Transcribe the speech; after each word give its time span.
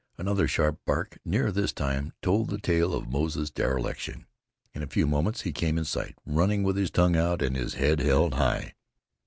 Another 0.17 0.47
sharp 0.47 0.79
bark, 0.83 1.19
nearer 1.23 1.51
this 1.51 1.71
time, 1.71 2.11
told 2.23 2.49
the 2.49 2.57
tale 2.57 2.95
of 2.95 3.07
Moze's 3.11 3.51
dereliction. 3.51 4.25
In 4.73 4.81
a 4.81 4.87
few 4.87 5.05
moments 5.05 5.41
he 5.41 5.53
came 5.53 5.77
in 5.77 5.85
sight, 5.85 6.15
running 6.25 6.63
with 6.63 6.75
his 6.75 6.89
tongue 6.89 7.15
out 7.15 7.43
and 7.43 7.55
his 7.55 7.75
head 7.75 8.01
high. 8.01 8.73